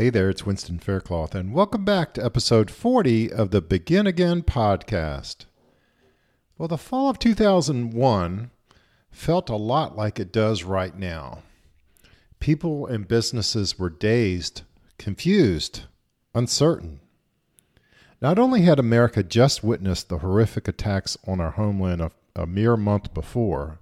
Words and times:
Hey 0.00 0.08
there, 0.08 0.30
it's 0.30 0.46
Winston 0.46 0.78
Faircloth, 0.78 1.34
and 1.34 1.52
welcome 1.52 1.84
back 1.84 2.14
to 2.14 2.24
episode 2.24 2.70
40 2.70 3.30
of 3.30 3.50
the 3.50 3.60
Begin 3.60 4.06
Again 4.06 4.40
podcast. 4.40 5.44
Well, 6.56 6.68
the 6.68 6.78
fall 6.78 7.10
of 7.10 7.18
2001 7.18 8.50
felt 9.10 9.50
a 9.50 9.56
lot 9.56 9.98
like 9.98 10.18
it 10.18 10.32
does 10.32 10.64
right 10.64 10.96
now. 10.96 11.42
People 12.38 12.86
and 12.86 13.06
businesses 13.06 13.78
were 13.78 13.90
dazed, 13.90 14.62
confused, 14.96 15.82
uncertain. 16.34 17.00
Not 18.22 18.38
only 18.38 18.62
had 18.62 18.78
America 18.78 19.22
just 19.22 19.62
witnessed 19.62 20.08
the 20.08 20.20
horrific 20.20 20.66
attacks 20.66 21.18
on 21.26 21.42
our 21.42 21.50
homeland 21.50 22.00
a, 22.00 22.10
a 22.34 22.46
mere 22.46 22.78
month 22.78 23.12
before, 23.12 23.80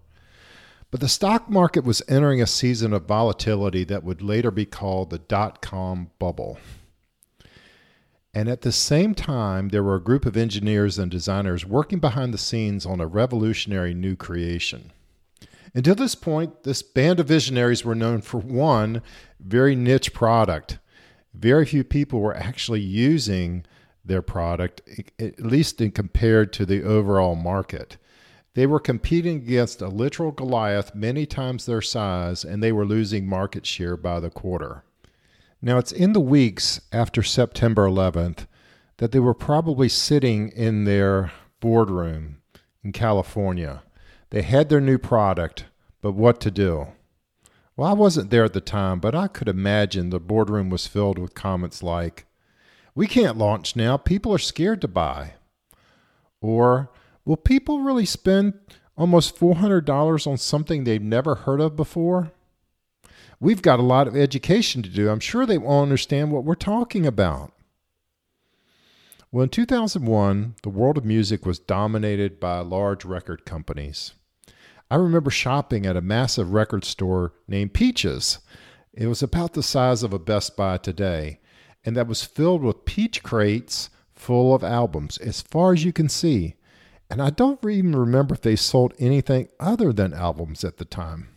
but 0.91 1.01
the 1.01 1.09
stock 1.09 1.51
market 1.51 1.85
was 1.85 2.03
entering 2.09 2.41
a 2.41 2.47
season 2.47 2.93
of 2.93 3.07
volatility 3.07 3.85
that 3.85 4.05
would 4.05 4.23
later 4.23 4.51
be 4.51 4.65
called 4.65 5.11
the 5.11 5.19
dot 5.19 5.61
com 5.61 6.11
bubble. 6.19 6.59
And 8.35 8.49
at 8.49 8.61
the 8.61 8.73
same 8.73 9.15
time, 9.15 9.71
there 9.71 9.83
were 9.83 9.97
a 9.97 10.03
group 10.03 10.25
of 10.25 10.37
engineers 10.37 10.99
and 10.99 11.11
designers 11.11 11.67
working 11.67 11.99
behind 11.99 12.33
the 12.33 12.39
scenes 12.39 12.87
on 12.87 13.01
a 13.01 13.07
revolutionary 13.07 13.95
new 13.95 14.17
creation. 14.17 14.93
Until 15.75 15.95
this 15.95 16.15
point, 16.15 16.63
this 16.63 16.83
band 16.83 17.21
of 17.21 17.29
visionaries 17.29 17.85
were 17.85 17.95
known 17.95 18.21
for 18.21 18.39
one 18.39 19.03
very 19.41 19.75
niche 19.75 20.13
product. 20.13 20.79
Very 21.35 21.67
few 21.67 21.85
people 21.85 22.21
were 22.21 22.37
actually 22.37 22.81
using 22.81 23.67
their 24.05 24.23
product, 24.23 24.81
at 25.19 25.41
least 25.41 25.81
in 25.81 25.91
compared 25.91 26.53
to 26.55 26.65
the 26.65 26.83
overall 26.83 27.35
market. 27.35 27.97
They 28.59 28.67
were 28.67 28.81
competing 28.81 29.37
against 29.37 29.81
a 29.81 29.87
literal 29.87 30.33
Goliath 30.33 30.93
many 30.93 31.27
times 31.27 31.65
their 31.65 31.81
size, 31.81 32.43
and 32.43 32.61
they 32.61 32.73
were 32.73 32.85
losing 32.85 33.25
market 33.25 33.65
share 33.65 33.97
by 33.97 34.19
the 34.19 34.31
quarter. 34.31 34.83
Now, 35.63 35.79
it's 35.79 35.93
in 35.93 36.13
the 36.13 36.19
weeks 36.19 36.81
after 36.91 37.23
September 37.23 37.87
11th 37.87 38.49
that 38.97 39.13
they 39.13 39.21
were 39.21 39.33
probably 39.33 39.89
sitting 39.89 40.49
in 40.49 40.87
their 40.87 41.31
boardroom 41.61 42.39
in 42.83 42.91
California. 42.91 43.85
They 44.31 44.43
had 44.43 44.71
their 44.71 44.81
new 44.81 44.99
product, 44.99 45.67
but 46.03 46.15
what 46.15 46.41
to 46.41 46.51
do? 46.51 46.89
Well, 47.77 47.89
I 47.89 47.93
wasn't 47.93 48.31
there 48.31 48.43
at 48.43 48.55
the 48.55 48.61
time, 48.61 48.99
but 48.99 49.15
I 49.15 49.29
could 49.29 49.47
imagine 49.47 50.11
the 50.11 50.19
boardroom 50.19 50.69
was 50.69 50.89
filled 50.89 51.21
with 51.21 51.33
comments 51.33 51.81
like, 51.81 52.27
We 52.93 53.07
can't 53.07 53.39
launch 53.39 53.77
now. 53.77 53.97
People 53.99 54.35
are 54.35 54.39
scared 54.39 54.81
to 54.81 54.89
buy. 54.89 55.35
Or, 56.41 56.91
Will 57.29 57.37
people 57.37 57.81
really 57.81 58.07
spend 58.07 58.55
almost 58.97 59.39
$400 59.39 60.27
on 60.27 60.39
something 60.39 60.85
they've 60.85 61.03
never 61.03 61.35
heard 61.35 61.61
of 61.61 61.77
before? 61.77 62.33
We've 63.39 63.61
got 63.61 63.79
a 63.79 63.83
lot 63.83 64.09
of 64.09 64.17
education 64.17 64.83
to 64.83 64.89
do. 64.89 65.11
I'm 65.11 65.21
sure 65.21 65.45
they 65.45 65.59
won't 65.59 65.83
understand 65.83 66.33
what 66.33 66.45
we're 66.45 66.55
talking 66.55 67.07
about. 67.07 67.53
Well, 69.31 69.43
in 69.43 69.51
2001, 69.51 70.55
the 70.63 70.71
world 70.71 70.97
of 70.97 71.05
music 71.05 71.45
was 71.45 71.59
dominated 71.59 72.41
by 72.41 72.61
large 72.61 73.05
record 73.05 73.45
companies. 73.45 74.15
I 74.91 74.95
remember 74.95 75.31
shopping 75.31 75.85
at 75.85 75.99
a 75.99 76.01
massive 76.01 76.55
record 76.55 76.87
store 76.87 77.35
named 77.47 77.75
Peaches. 77.75 78.39
It 78.95 79.07
was 79.07 79.23
about 79.23 79.53
the 79.53 79.63
size 79.63 80.03
of 80.03 80.15
a 80.15 80.19
Best 80.19 80.57
Buy 80.57 80.79
today, 80.79 81.41
and 81.85 81.95
that 81.95 82.09
was 82.09 82.25
filled 82.25 82.63
with 82.63 82.87
peach 82.87 83.23
crates 83.23 83.91
full 84.15 84.55
of 84.55 84.65
albums, 84.65 85.19
as 85.19 85.43
far 85.43 85.75
as 85.75 85.85
you 85.85 85.93
can 85.93 86.09
see. 86.09 86.55
And 87.11 87.23
I 87.23 87.31
don't 87.31 87.65
even 87.65 87.97
remember 87.97 88.35
if 88.35 88.43
they 88.43 88.57
sold 88.57 88.93
anything 88.99 89.49
other 89.59 89.93
than 89.93 90.13
albums 90.13 90.63
at 90.65 90.77
the 90.77 90.85
time. 90.85 91.29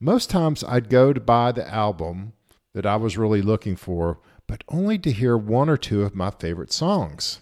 Most 0.00 0.30
times 0.30 0.62
I'd 0.62 0.88
go 0.88 1.12
to 1.12 1.20
buy 1.20 1.50
the 1.50 1.68
album 1.68 2.32
that 2.74 2.86
I 2.86 2.96
was 2.96 3.18
really 3.18 3.42
looking 3.42 3.74
for, 3.74 4.20
but 4.46 4.62
only 4.68 4.98
to 4.98 5.10
hear 5.10 5.36
one 5.36 5.68
or 5.68 5.76
two 5.76 6.02
of 6.02 6.14
my 6.14 6.30
favorite 6.30 6.72
songs. 6.72 7.40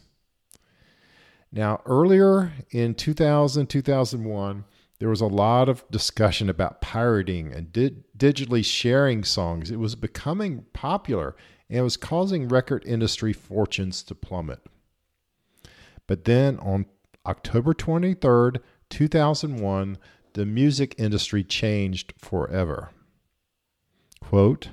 Now, 1.52 1.82
earlier 1.84 2.52
in 2.70 2.94
2000, 2.94 3.66
2001, 3.66 4.64
there 4.98 5.10
was 5.10 5.20
a 5.20 5.26
lot 5.26 5.68
of 5.68 5.84
discussion 5.90 6.48
about 6.48 6.80
pirating 6.80 7.52
and 7.52 7.70
di- 7.70 7.96
digitally 8.16 8.64
sharing 8.64 9.24
songs. 9.24 9.70
It 9.70 9.78
was 9.78 9.94
becoming 9.94 10.64
popular 10.72 11.36
and 11.68 11.78
it 11.78 11.82
was 11.82 11.96
causing 11.96 12.48
record 12.48 12.82
industry 12.86 13.32
fortunes 13.32 14.02
to 14.04 14.14
plummet. 14.14 14.60
But 16.06 16.24
then 16.24 16.58
on 16.60 16.86
October 17.26 17.74
23rd, 17.74 18.58
2001, 18.88 19.98
the 20.34 20.46
music 20.46 20.94
industry 20.98 21.42
changed 21.42 22.14
forever. 22.18 22.90
Quote, 24.20 24.70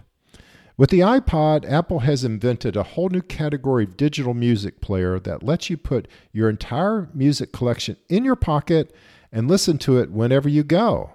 with 0.75 0.89
the 0.89 1.01
iPod, 1.01 1.69
Apple 1.69 1.99
has 1.99 2.23
invented 2.23 2.75
a 2.75 2.83
whole 2.83 3.09
new 3.09 3.21
category 3.21 3.83
of 3.83 3.95
digital 3.95 4.33
music 4.33 4.81
player 4.81 5.19
that 5.19 5.43
lets 5.43 5.69
you 5.69 5.77
put 5.77 6.07
your 6.31 6.49
entire 6.49 7.09
music 7.13 7.51
collection 7.51 7.95
in 8.09 8.25
your 8.25 8.35
pocket 8.35 8.93
and 9.31 9.47
listen 9.47 9.77
to 9.79 9.99
it 9.99 10.11
whenever 10.11 10.49
you 10.49 10.63
go. 10.63 11.11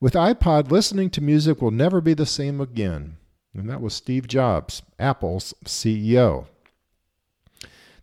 With 0.00 0.14
iPod, 0.14 0.70
listening 0.70 1.10
to 1.10 1.20
music 1.20 1.60
will 1.60 1.72
never 1.72 2.00
be 2.00 2.14
the 2.14 2.26
same 2.26 2.60
again. 2.60 3.16
And 3.54 3.68
that 3.68 3.80
was 3.80 3.92
Steve 3.92 4.28
Jobs, 4.28 4.82
Apple's 4.98 5.52
CEO. 5.64 6.46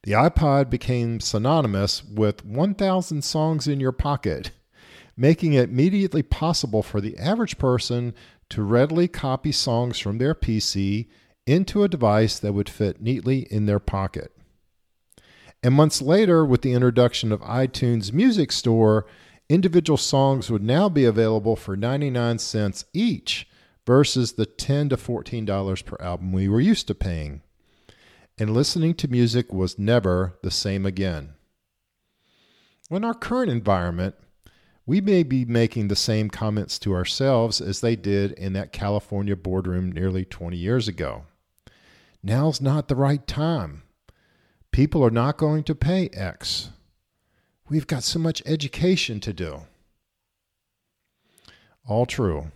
The 0.03 0.13
iPod 0.13 0.69
became 0.69 1.19
synonymous 1.19 2.03
with 2.03 2.45
1,000 2.45 3.21
songs 3.21 3.67
in 3.67 3.79
your 3.79 3.91
pocket, 3.91 4.51
making 5.17 5.53
it 5.53 5.69
immediately 5.69 6.23
possible 6.23 6.81
for 6.81 7.01
the 7.01 7.17
average 7.17 7.57
person 7.57 8.13
to 8.49 8.63
readily 8.63 9.07
copy 9.07 9.51
songs 9.51 9.99
from 9.99 10.17
their 10.17 10.33
PC 10.33 11.07
into 11.45 11.83
a 11.83 11.89
device 11.89 12.39
that 12.39 12.53
would 12.53 12.69
fit 12.69 13.01
neatly 13.01 13.39
in 13.51 13.65
their 13.65 13.79
pocket. 13.79 14.31
And 15.61 15.73
months 15.73 16.01
later, 16.01 16.45
with 16.45 16.61
the 16.61 16.71
introduction 16.71 17.33
of 17.33 17.41
iTunes 17.41 18.13
Music 18.13 18.53
Store, 18.53 19.05
individual 19.49 19.97
songs 19.97 20.49
would 20.49 20.63
now 20.63 20.87
be 20.87 21.03
available 21.03 21.57
for 21.57 21.75
99 21.75 22.39
cents 22.39 22.85
each 22.93 23.47
versus 23.85 24.33
the 24.33 24.45
10 24.45 24.89
to 24.89 24.97
$14 24.97 25.85
per 25.85 25.97
album 25.99 26.31
we 26.31 26.47
were 26.47 26.61
used 26.61 26.87
to 26.87 26.95
paying 26.95 27.41
and 28.39 28.53
listening 28.53 28.93
to 28.95 29.07
music 29.09 29.51
was 29.51 29.77
never 29.77 30.39
the 30.41 30.49
same 30.49 30.85
again. 30.85 31.33
In 32.89 33.03
our 33.03 33.13
current 33.13 33.51
environment, 33.51 34.15
we 34.85 35.01
may 35.01 35.23
be 35.23 35.43
making 35.45 35.89
the 35.89 35.95
same 35.95 36.29
comments 36.29 36.79
to 36.79 36.95
ourselves 36.95 37.59
as 37.59 37.81
they 37.81 37.95
did 37.95 38.31
in 38.31 38.53
that 38.53 38.71
California 38.71 39.35
boardroom 39.35 39.91
nearly 39.91 40.23
20 40.25 40.57
years 40.57 40.87
ago. 40.87 41.25
Now's 42.23 42.61
not 42.61 42.87
the 42.87 42.95
right 42.95 43.27
time. 43.27 43.83
People 44.71 45.03
are 45.03 45.11
not 45.11 45.37
going 45.37 45.63
to 45.65 45.75
pay 45.75 46.07
X. 46.13 46.69
We've 47.67 47.87
got 47.87 48.03
so 48.03 48.19
much 48.19 48.41
education 48.45 49.19
to 49.19 49.33
do. 49.33 49.61
All 51.87 52.05
true. 52.05 52.51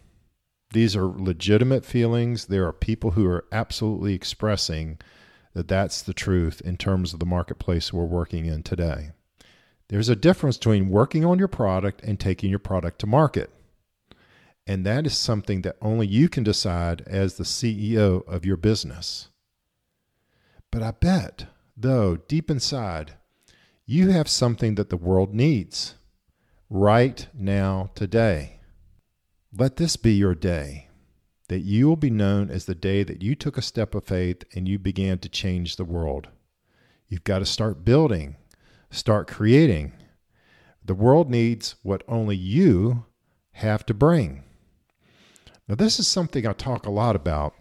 These 0.71 0.95
are 0.95 1.05
legitimate 1.05 1.85
feelings. 1.85 2.45
There 2.45 2.65
are 2.65 2.73
people 2.73 3.11
who 3.11 3.27
are 3.27 3.45
absolutely 3.51 4.15
expressing 4.15 4.97
that 5.53 5.67
that's 5.67 6.01
the 6.01 6.13
truth 6.13 6.61
in 6.61 6.77
terms 6.77 7.13
of 7.13 7.19
the 7.19 7.25
marketplace 7.25 7.93
we're 7.93 8.05
working 8.05 8.45
in 8.45 8.63
today. 8.63 9.11
There's 9.89 10.09
a 10.09 10.15
difference 10.15 10.57
between 10.57 10.89
working 10.89 11.23
on 11.23 11.37
your 11.39 11.47
product 11.47 12.01
and 12.03 12.19
taking 12.19 12.49
your 12.49 12.59
product 12.59 12.99
to 12.99 13.07
market. 13.07 13.51
And 14.65 14.85
that 14.85 15.05
is 15.05 15.17
something 15.17 15.61
that 15.63 15.75
only 15.81 16.07
you 16.07 16.29
can 16.29 16.43
decide 16.43 17.01
as 17.05 17.35
the 17.35 17.43
CEO 17.43 18.25
of 18.27 18.45
your 18.45 18.57
business. 18.57 19.27
But 20.71 20.81
I 20.81 20.91
bet, 20.91 21.47
though, 21.77 22.15
deep 22.15 22.49
inside, 22.49 23.13
you 23.85 24.09
have 24.09 24.29
something 24.29 24.75
that 24.75 24.89
the 24.89 24.97
world 24.97 25.33
needs 25.33 25.95
right 26.69 27.27
now, 27.33 27.91
today. 27.93 28.59
Let 29.55 29.75
this 29.75 29.97
be 29.97 30.13
your 30.13 30.33
day 30.33 30.87
that 31.49 31.59
you 31.59 31.87
will 31.87 31.95
be 31.97 32.09
known 32.09 32.49
as 32.49 32.65
the 32.65 32.75
day 32.75 33.03
that 33.03 33.21
you 33.21 33.35
took 33.35 33.57
a 33.57 33.61
step 33.61 33.93
of 33.95 34.05
faith 34.05 34.43
and 34.53 34.67
you 34.67 34.79
began 34.79 35.19
to 35.19 35.29
change 35.29 35.75
the 35.75 35.85
world. 35.85 36.29
You've 37.07 37.23
got 37.23 37.39
to 37.39 37.45
start 37.45 37.83
building, 37.83 38.37
start 38.89 39.27
creating. 39.27 39.93
The 40.83 40.95
world 40.95 41.29
needs 41.29 41.75
what 41.83 42.03
only 42.07 42.35
you 42.35 43.05
have 43.53 43.85
to 43.87 43.93
bring. 43.93 44.43
Now, 45.67 45.75
this 45.75 45.99
is 45.99 46.07
something 46.07 46.45
I 46.47 46.53
talk 46.53 46.85
a 46.85 46.91
lot 46.91 47.15
about. 47.15 47.53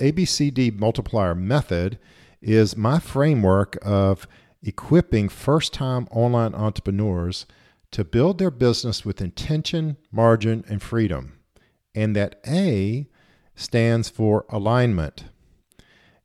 ABCD 0.00 0.78
multiplier 0.78 1.34
method 1.34 1.98
is 2.40 2.76
my 2.76 3.00
framework 3.00 3.76
of 3.82 4.26
equipping 4.62 5.28
first 5.28 5.72
time 5.72 6.06
online 6.10 6.54
entrepreneurs 6.54 7.46
to 7.90 8.04
build 8.04 8.38
their 8.38 8.50
business 8.50 9.04
with 9.04 9.20
intention, 9.20 9.96
margin, 10.12 10.64
and 10.68 10.82
freedom 10.82 11.37
and 11.94 12.14
that 12.16 12.40
A 12.46 13.08
stands 13.54 14.08
for 14.08 14.44
alignment. 14.48 15.24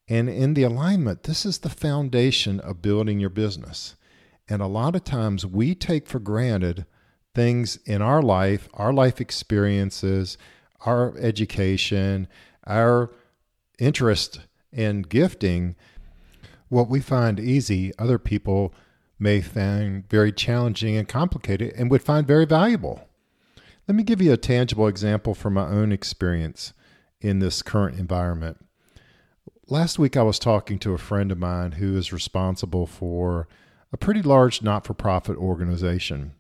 And 0.07 0.29
in 0.29 0.53
the 0.53 0.63
alignment, 0.63 1.23
this 1.23 1.45
is 1.45 1.59
the 1.59 1.69
foundation 1.69 2.59
of 2.59 2.81
building 2.81 3.19
your 3.19 3.29
business. 3.29 3.95
And 4.47 4.61
a 4.61 4.67
lot 4.67 4.95
of 4.95 5.03
times 5.03 5.45
we 5.45 5.73
take 5.73 6.07
for 6.07 6.19
granted 6.19 6.85
things 7.33 7.77
in 7.85 8.01
our 8.01 8.21
life, 8.21 8.67
our 8.73 8.93
life 8.93 9.19
experiences, 9.19 10.37
our 10.85 11.17
education, 11.17 12.27
our 12.67 13.11
interest 13.79 14.41
and 14.71 15.07
gifting, 15.07 15.75
what 16.69 16.89
we 16.89 16.99
find 16.99 17.39
easy, 17.39 17.91
other 17.97 18.19
people 18.19 18.73
may 19.19 19.41
find 19.41 20.07
very 20.09 20.31
challenging 20.31 20.97
and 20.97 21.07
complicated 21.07 21.73
and 21.77 21.89
would 21.89 22.01
find 22.01 22.27
very 22.27 22.45
valuable. 22.45 23.07
Let 23.87 23.95
me 23.95 24.03
give 24.03 24.21
you 24.21 24.31
a 24.31 24.37
tangible 24.37 24.87
example 24.87 25.33
from 25.33 25.55
my 25.55 25.67
own 25.67 25.91
experience 25.91 26.73
in 27.19 27.39
this 27.39 27.61
current 27.61 27.99
environment. 27.99 28.65
Last 29.67 29.99
week, 29.99 30.15
I 30.15 30.23
was 30.23 30.39
talking 30.39 30.79
to 30.79 30.93
a 30.93 30.97
friend 30.97 31.31
of 31.33 31.37
mine 31.37 31.73
who 31.73 31.97
is 31.97 32.13
responsible 32.13 32.87
for 32.87 33.47
a 33.91 33.97
pretty 33.97 34.21
large 34.21 34.61
not 34.61 34.85
for 34.85 34.93
profit 34.93 35.37
organization. 35.37 36.33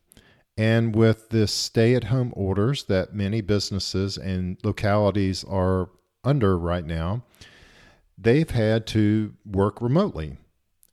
And 0.57 0.95
with 0.95 1.29
this 1.29 1.51
stay 1.51 1.95
at 1.95 2.05
home 2.05 2.31
orders 2.35 2.85
that 2.85 3.13
many 3.13 3.41
businesses 3.41 4.17
and 4.17 4.57
localities 4.63 5.43
are 5.43 5.89
under 6.23 6.57
right 6.57 6.85
now, 6.85 7.23
they've 8.17 8.49
had 8.49 8.87
to 8.87 9.33
work 9.45 9.81
remotely 9.81 10.37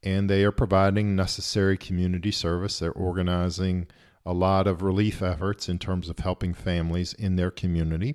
and 0.03 0.29
they 0.29 0.43
are 0.45 0.53
providing 0.53 1.15
necessary 1.15 1.77
community 1.77 2.33
service. 2.33 2.79
They're 2.79 2.91
organizing 2.91 3.87
a 4.31 4.33
lot 4.33 4.69
of 4.69 4.81
relief 4.81 5.23
efforts 5.23 5.69
in 5.69 5.77
terms 5.77 6.09
of 6.09 6.21
helping 6.21 6.55
families 6.55 7.13
in 7.15 7.35
their 7.35 7.51
community. 7.51 8.15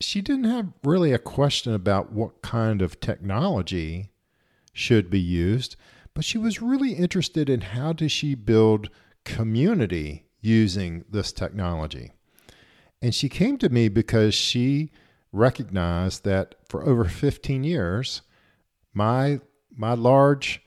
She 0.00 0.22
didn't 0.22 0.44
have 0.44 0.72
really 0.82 1.12
a 1.12 1.18
question 1.18 1.74
about 1.74 2.10
what 2.10 2.40
kind 2.40 2.80
of 2.80 3.00
technology 3.00 4.08
should 4.72 5.10
be 5.10 5.20
used, 5.20 5.76
but 6.14 6.24
she 6.24 6.38
was 6.38 6.62
really 6.62 6.94
interested 6.94 7.50
in 7.50 7.60
how 7.60 7.92
does 7.92 8.10
she 8.10 8.34
build 8.34 8.88
community 9.26 10.24
using 10.40 11.04
this 11.10 11.32
technology. 11.32 12.12
And 13.02 13.14
she 13.14 13.28
came 13.28 13.58
to 13.58 13.68
me 13.68 13.90
because 13.90 14.32
she 14.34 14.90
recognized 15.32 16.24
that 16.24 16.54
for 16.66 16.82
over 16.82 17.04
15 17.04 17.62
years, 17.62 18.22
my 18.94 19.40
my 19.76 19.92
large 19.92 20.62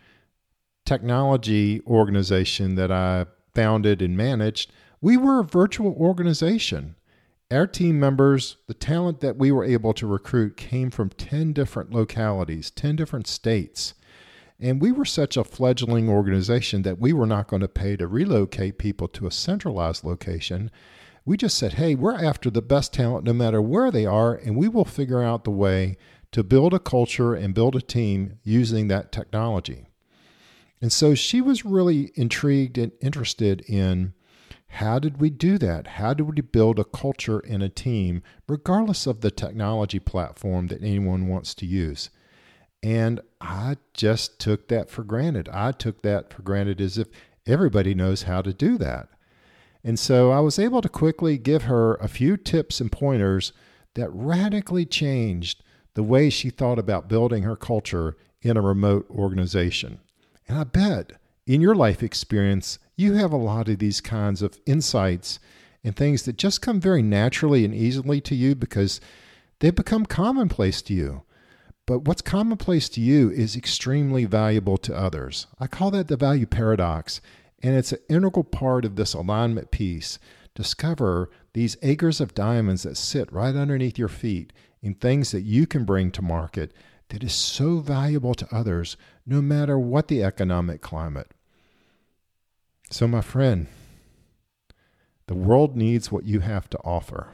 technology 0.86 1.82
organization 1.88 2.76
that 2.76 2.92
I 2.92 3.26
founded 3.56 4.02
and 4.02 4.16
managed, 4.16 4.72
we 5.02 5.18
were 5.18 5.40
a 5.40 5.46
virtual 5.46 5.94
organization. 5.94 6.96
Our 7.52 7.68
team 7.68 8.00
members, 8.00 8.58
the 8.68 8.74
talent 8.74 9.22
that 9.22 9.38
we 9.38 9.52
were 9.52 9.64
able 9.64 9.94
to 9.94 10.08
recruit 10.08 10.58
came 10.58 10.92
from 10.92 11.10
10 11.10 11.54
different 11.54 11.92
localities, 11.92 12.72
10 12.72 12.96
different 12.96 13.28
states. 13.28 13.94
And 14.60 14.82
we 14.82 14.92
were 14.92 15.06
such 15.06 15.38
a 15.38 15.44
fledgling 15.44 16.10
organization 16.10 16.82
that 16.84 17.00
we 17.00 17.14
were 17.14 17.26
not 17.26 17.48
going 17.48 17.62
to 17.62 17.68
pay 17.68 17.98
to 17.98 18.08
relocate 18.08 18.78
people 18.78 19.08
to 19.10 19.28
a 19.28 19.32
centralized 19.32 20.04
location. 20.04 20.72
We 21.26 21.38
just 21.38 21.58
said, 21.58 21.74
hey, 21.74 21.96
we're 21.96 22.16
after 22.16 22.50
the 22.50 22.62
best 22.62 22.94
talent 22.94 23.26
no 23.26 23.34
matter 23.34 23.62
where 23.62 23.92
they 23.92 24.06
are, 24.06 24.34
and 24.34 24.56
we 24.56 24.68
will 24.68 24.86
figure 24.86 25.22
out 25.22 25.44
the 25.44 25.52
way 25.52 25.98
to 26.32 26.44
build 26.44 26.74
a 26.74 26.80
culture 26.80 27.34
and 27.34 27.54
build 27.54 27.76
a 27.76 27.82
team 27.82 28.40
using 28.44 28.88
that 28.88 29.12
technology. 29.12 29.88
And 30.86 30.94
so 30.94 31.16
she 31.16 31.42
was 31.42 31.66
really 31.66 32.12
intrigued 32.14 32.78
and 32.78 32.92
interested 33.02 33.62
in 33.62 34.14
how 34.68 35.00
did 35.00 35.20
we 35.20 35.32
do 35.32 35.58
that? 35.58 35.88
How 35.88 36.14
did 36.14 36.32
we 36.32 36.40
build 36.44 36.78
a 36.78 36.84
culture 36.84 37.40
in 37.40 37.64
a 37.64 37.70
team, 37.70 38.22
regardless 38.48 39.08
of 39.08 39.22
the 39.22 39.32
technology 39.32 39.98
platform 39.98 40.68
that 40.68 40.84
anyone 40.84 41.28
wants 41.28 41.56
to 41.56 41.66
use? 41.66 42.12
And 42.84 43.20
I 43.42 43.78
just 43.96 44.38
took 44.38 44.68
that 44.68 44.92
for 44.92 45.04
granted. 45.04 45.50
I 45.52 45.72
took 45.72 46.04
that 46.04 46.32
for 46.32 46.44
granted 46.44 46.80
as 46.80 47.00
if 47.00 47.08
everybody 47.48 47.96
knows 47.96 48.22
how 48.22 48.44
to 48.44 48.54
do 48.54 48.78
that. 48.78 49.10
And 49.84 49.98
so 49.98 50.30
I 50.30 50.40
was 50.40 50.60
able 50.60 50.84
to 50.84 50.88
quickly 50.88 51.40
give 51.40 51.64
her 51.64 51.96
a 51.96 52.08
few 52.08 52.38
tips 52.38 52.80
and 52.80 52.92
pointers 52.92 53.54
that 53.96 54.12
radically 54.14 54.86
changed 54.86 55.64
the 55.96 56.04
way 56.04 56.30
she 56.30 56.52
thought 56.52 56.78
about 56.78 57.10
building 57.10 57.42
her 57.42 57.56
culture 57.56 58.16
in 58.44 58.56
a 58.56 58.62
remote 58.62 59.10
organization. 59.10 60.00
And 60.48 60.58
I 60.58 60.64
bet 60.64 61.14
in 61.46 61.62
your 61.62 61.76
life 61.76 62.04
experience, 62.04 62.80
you 62.96 63.14
have 63.14 63.32
a 63.32 63.38
lot 63.38 63.70
of 63.70 63.80
these 63.80 64.02
kinds 64.02 64.42
of 64.42 64.60
insights 64.66 65.40
and 65.84 65.96
things 65.96 66.24
that 66.24 66.38
just 66.38 66.62
come 66.62 66.80
very 66.80 67.02
naturally 67.02 67.64
and 67.64 67.74
easily 67.74 68.20
to 68.22 68.36
you 68.36 68.56
because 68.56 69.00
they've 69.60 69.76
become 69.76 70.06
commonplace 70.06 70.82
to 70.84 70.94
you. 70.94 71.24
But 71.86 72.00
what's 72.00 72.22
commonplace 72.22 72.90
to 72.90 73.02
you 73.02 73.30
is 73.30 73.56
extremely 73.56 74.26
valuable 74.26 74.78
to 74.78 74.98
others. 74.98 75.46
I 75.60 75.68
call 75.68 75.92
that 75.92 76.08
the 76.08 76.18
value 76.18 76.48
paradox, 76.48 77.22
and 77.62 77.76
it's 77.76 77.92
an 77.92 78.00
integral 78.10 78.44
part 78.44 78.86
of 78.86 78.96
this 78.96 79.14
alignment 79.14 79.70
piece. 79.70 80.18
Discover 80.56 81.30
these 81.54 81.78
acres 81.84 82.20
of 82.20 82.34
diamonds 82.34 82.84
that 82.84 82.98
sit 82.98 83.32
right 83.32 83.56
underneath 83.56 84.00
your 84.00 84.08
feet 84.08 84.52
in 84.82 84.96
things 84.96 85.32
that 85.32 85.42
you 85.42 85.68
can 85.68 85.86
bring 85.86 86.10
to 86.12 86.22
market 86.24 86.74
that 87.10 87.24
is 87.24 87.34
so 87.34 87.80
valuable 87.80 88.34
to 88.34 88.56
others, 88.56 88.98
no 89.26 89.42
matter 89.42 89.78
what 89.78 90.08
the 90.08 90.24
economic 90.24 90.82
climate. 90.82 91.32
So, 92.90 93.08
my 93.08 93.22
friend, 93.22 93.68
the 95.28 95.36
world 95.36 95.76
needs 95.76 96.12
what 96.12 96.26
you 96.26 96.42
have 96.42 96.70
to 96.70 96.78
offer. 96.80 97.34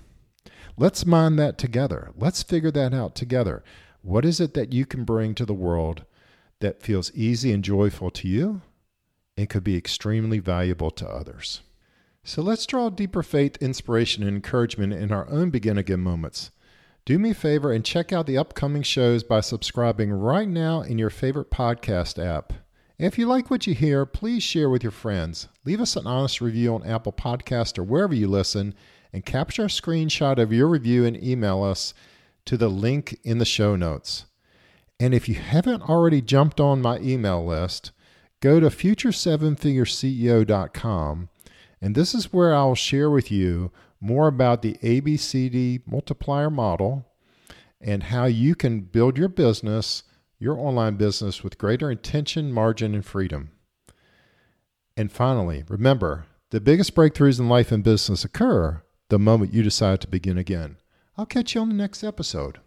Let's 0.77 1.06
mine 1.06 1.35
that 1.35 1.57
together. 1.57 2.12
Let's 2.15 2.44
figure 2.44 2.71
that 2.71 2.94
out 2.94 3.15
together. 3.15 3.63
What 4.01 4.25
is 4.25 4.39
it 4.39 4.53
that 4.53 4.73
you 4.73 4.85
can 4.85 5.03
bring 5.03 5.35
to 5.35 5.45
the 5.45 5.53
world 5.53 6.06
that 6.59 6.81
feels 6.81 7.12
easy 7.13 7.51
and 7.51 7.63
joyful 7.63 8.09
to 8.12 8.27
you 8.27 8.62
and 9.38 9.50
could 9.50 9.63
be 9.63 9.75
extremely 9.75 10.39
valuable 10.39 10.91
to 10.91 11.07
others? 11.07 11.62
So 12.23 12.41
let's 12.41 12.65
draw 12.65 12.89
deeper 12.89 13.23
faith, 13.23 13.57
inspiration, 13.59 14.23
and 14.23 14.35
encouragement 14.35 14.94
in 14.94 15.12
our 15.12 15.27
own 15.29 15.50
begin 15.50 15.77
again 15.77 16.00
moments. 16.00 16.51
Do 17.03 17.18
me 17.18 17.31
a 17.31 17.33
favor 17.33 17.71
and 17.71 17.83
check 17.83 18.13
out 18.13 18.27
the 18.27 18.38
upcoming 18.38 18.83
shows 18.83 19.24
by 19.24 19.42
subscribing 19.42 20.12
right 20.12 20.48
now 20.48 20.81
in 20.81 21.00
your 21.00 21.09
favorite 21.09 21.50
podcast 21.50 22.24
app. 22.24 22.53
If 23.00 23.18
you 23.18 23.25
like 23.25 23.50
what 23.50 23.65
you 23.65 23.74
hear, 23.74 24.06
please 24.06 24.44
share 24.44 24.69
with 24.69 24.83
your 24.83 24.92
friends. 24.92 25.48
Leave 25.65 25.81
us 25.81 25.95
an 25.95 26.06
honest 26.06 26.42
review 26.42 26.75
on 26.75 26.86
Apple 26.86 27.12
Podcast 27.12 27.80
or 27.80 27.83
wherever 27.83 28.13
you 28.13 28.27
listen, 28.27 28.75
and 29.12 29.25
capture 29.25 29.63
a 29.63 29.68
screenshot 29.68 30.38
of 30.38 30.53
your 30.53 30.68
review 30.68 31.03
and 31.03 31.21
email 31.21 31.63
us 31.63 31.95
to 32.45 32.56
the 32.56 32.69
link 32.69 33.18
in 33.24 33.39
the 33.39 33.45
show 33.45 33.75
notes. 33.75 34.25
And 35.00 35.15
if 35.15 35.27
you 35.27 35.33
haven't 35.33 35.89
already 35.89 36.21
jumped 36.21 36.59
on 36.59 36.83
my 36.83 37.00
email 37.00 37.44
list, 37.44 37.89
go 38.42 38.59
to 38.59 38.68
future7figureceo.com, 38.68 41.30
and 41.81 41.95
this 41.95 42.13
is 42.13 42.31
where 42.31 42.54
I'll 42.54 42.75
share 42.75 43.09
with 43.09 43.31
you 43.31 43.71
more 44.01 44.27
about 44.27 44.62
the 44.62 44.77
ABCD 44.81 45.83
multiplier 45.86 46.50
model 46.50 47.06
and 47.80 48.03
how 48.03 48.25
you 48.25 48.56
can 48.56 48.81
build 48.81 49.18
your 49.18 49.30
business, 49.30 50.03
your 50.39 50.57
online 50.57 50.95
business, 50.95 51.44
with 51.44 51.57
greater 51.57 51.89
intention, 51.89 52.52
margin, 52.52 52.94
and 52.94 53.06
freedom. 53.06 53.52
And 54.97 55.11
finally, 55.11 55.64
remember 55.68 56.26
the 56.49 56.59
biggest 56.59 56.95
breakthroughs 56.95 57.40
in 57.40 57.47
life 57.47 57.71
and 57.71 57.83
business 57.83 58.26
occur 58.26 58.83
the 59.09 59.19
moment 59.19 59.54
you 59.54 59.64
decide 59.64 60.02
to 60.02 60.07
begin 60.07 60.37
again. 60.37 60.78
I'll 61.18 61.26
catch 61.26 61.56
you 61.56 61.61
on 61.61 61.69
the 61.69 61.76
next 61.76 62.04
episode. 62.04 62.59